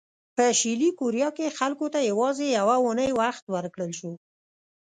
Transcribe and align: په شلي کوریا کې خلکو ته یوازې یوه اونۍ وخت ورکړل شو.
په 0.35 0.45
شلي 0.59 0.89
کوریا 0.99 1.29
کې 1.37 1.55
خلکو 1.57 1.85
ته 1.93 1.99
یوازې 2.09 2.45
یوه 2.57 2.75
اونۍ 2.83 3.09
وخت 3.21 3.43
ورکړل 3.55 3.91
شو. 3.99 4.11